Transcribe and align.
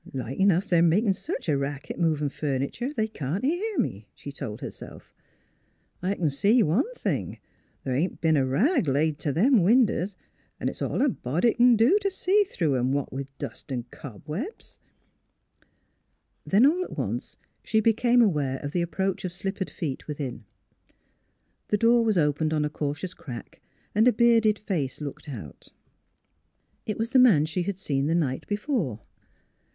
"Like 0.13 0.39
enough 0.39 0.67
they're 0.67 0.81
makin' 0.81 1.13
sech 1.13 1.47
a 1.47 1.55
racket 1.55 1.99
movin' 1.99 2.29
furnitur' 2.29 2.91
they 2.91 3.07
can't 3.07 3.45
hear," 3.45 4.01
she 4.15 4.31
told 4.31 4.61
herself." 4.61 5.13
I 6.01 6.15
c'n 6.15 6.31
see 6.31 6.63
one 6.63 6.91
thing: 6.95 7.37
th' 7.85 7.89
ain't 7.89 8.19
b'en 8.19 8.35
a 8.35 8.43
rag 8.43 8.87
laid 8.87 9.19
t' 9.19 9.29
them 9.29 9.61
winders, 9.61 10.17
'n' 10.59 10.69
it's 10.69 10.81
all 10.81 11.03
a 11.03 11.09
body 11.09 11.53
c'n 11.53 11.75
do 11.75 11.99
t' 12.01 12.09
see 12.09 12.43
through 12.45 12.77
'em, 12.77 12.91
what 12.91 13.13
with 13.13 13.27
dust 13.37 13.71
'n' 13.71 13.85
cobwebs." 13.91 14.79
Then 16.47 16.65
all 16.65 16.83
at 16.83 16.97
once 16.97 17.37
she 17.63 17.79
became 17.79 18.23
aware 18.23 18.57
of 18.61 18.71
the 18.71 18.81
approach 18.81 19.23
of 19.23 19.31
slippered 19.31 19.69
feet 19.69 20.07
within. 20.07 20.45
The 21.67 21.77
door 21.77 22.03
was 22.03 22.17
opened 22.17 22.55
on 22.55 22.65
a 22.65 22.71
cautious 22.71 23.13
crack 23.13 23.61
and 23.93 24.07
a 24.07 24.11
bearded 24.11 24.57
face 24.57 24.99
looked 24.99 25.29
out. 25.29 25.67
It 26.87 26.97
was 26.97 27.11
the 27.11 27.19
man 27.19 27.45
she 27.45 27.61
had 27.61 27.77
seen 27.77 28.07
the 28.07 28.15
night 28.15 28.47
before. 28.47 29.01